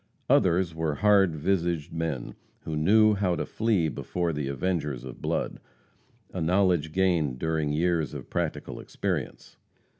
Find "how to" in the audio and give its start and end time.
3.13-3.45